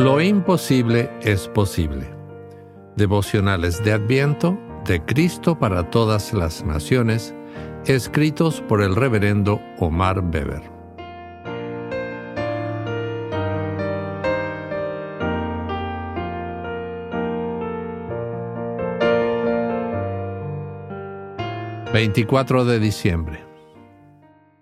[0.00, 2.08] Lo imposible es posible.
[2.96, 7.34] Devocionales de Adviento de Cristo para todas las naciones,
[7.84, 10.62] escritos por el reverendo Omar Weber.
[21.92, 23.44] ...24 de diciembre...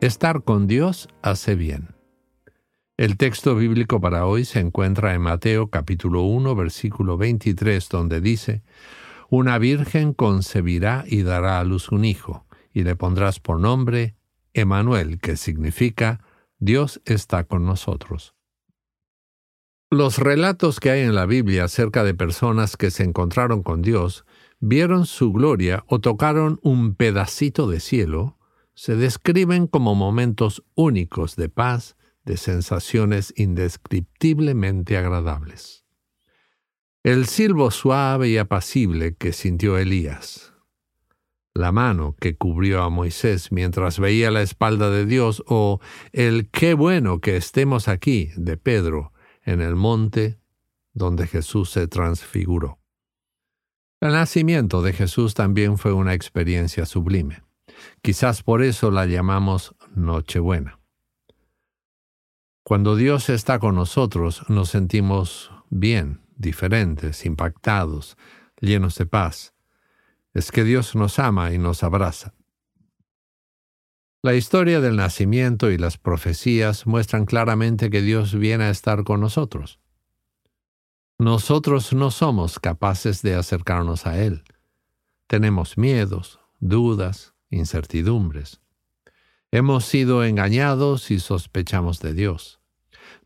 [0.00, 1.99] Estar con Dios hace bien.
[3.00, 8.62] El texto bíblico para hoy se encuentra en Mateo capítulo 1 versículo 23 donde dice,
[9.30, 14.16] Una virgen concebirá y dará a luz un hijo, y le pondrás por nombre
[14.52, 16.22] Emanuel, que significa
[16.58, 18.34] Dios está con nosotros.
[19.88, 24.26] Los relatos que hay en la Biblia acerca de personas que se encontraron con Dios,
[24.58, 28.36] vieron su gloria o tocaron un pedacito de cielo,
[28.74, 31.96] se describen como momentos únicos de paz,
[32.30, 35.84] de sensaciones indescriptiblemente agradables.
[37.02, 40.54] El silbo suave y apacible que sintió Elías,
[41.54, 45.80] la mano que cubrió a Moisés mientras veía la espalda de Dios, o
[46.12, 50.38] el qué bueno que estemos aquí de Pedro en el monte
[50.92, 52.78] donde Jesús se transfiguró.
[54.00, 57.42] El nacimiento de Jesús también fue una experiencia sublime.
[58.02, 60.79] Quizás por eso la llamamos Nochebuena.
[62.70, 68.16] Cuando Dios está con nosotros nos sentimos bien, diferentes, impactados,
[68.60, 69.54] llenos de paz.
[70.34, 72.32] Es que Dios nos ama y nos abraza.
[74.22, 79.20] La historia del nacimiento y las profecías muestran claramente que Dios viene a estar con
[79.20, 79.80] nosotros.
[81.18, 84.44] Nosotros no somos capaces de acercarnos a Él.
[85.26, 88.60] Tenemos miedos, dudas, incertidumbres.
[89.50, 92.59] Hemos sido engañados y sospechamos de Dios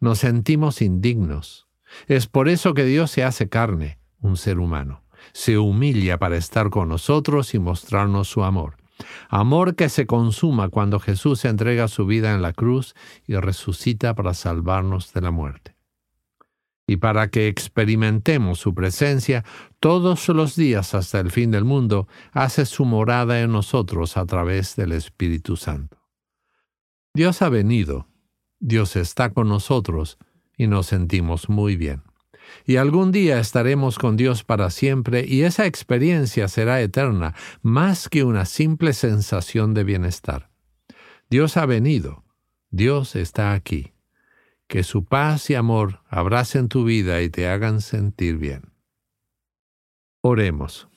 [0.00, 1.68] nos sentimos indignos.
[2.06, 5.02] Es por eso que Dios se hace carne, un ser humano.
[5.32, 8.76] Se humilla para estar con nosotros y mostrarnos su amor.
[9.28, 12.94] Amor que se consuma cuando Jesús entrega su vida en la cruz
[13.26, 15.76] y resucita para salvarnos de la muerte.
[16.86, 19.44] Y para que experimentemos su presencia
[19.80, 24.76] todos los días hasta el fin del mundo, hace su morada en nosotros a través
[24.76, 25.98] del Espíritu Santo.
[27.14, 28.08] Dios ha venido
[28.66, 30.16] Dios está con nosotros
[30.56, 32.02] y nos sentimos muy bien.
[32.64, 38.24] Y algún día estaremos con Dios para siempre y esa experiencia será eterna, más que
[38.24, 40.48] una simple sensación de bienestar.
[41.28, 42.24] Dios ha venido,
[42.70, 43.92] Dios está aquí.
[44.66, 48.72] Que su paz y amor abracen tu vida y te hagan sentir bien.
[50.22, 50.88] Oremos.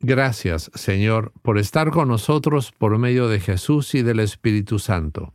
[0.00, 5.32] Gracias, Señor, por estar con nosotros por medio de Jesús y del Espíritu Santo.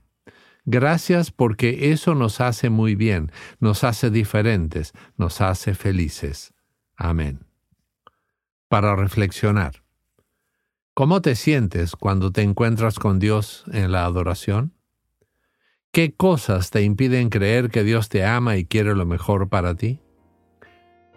[0.71, 6.53] Gracias porque eso nos hace muy bien, nos hace diferentes, nos hace felices.
[6.95, 7.39] Amén.
[8.67, 9.81] Para reflexionar.
[10.93, 14.75] ¿Cómo te sientes cuando te encuentras con Dios en la adoración?
[15.91, 19.99] ¿Qué cosas te impiden creer que Dios te ama y quiere lo mejor para ti?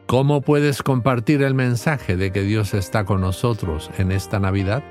[0.07, 4.83] ¿Cómo puedes compartir el mensaje de que Dios está con nosotros en esta Navidad?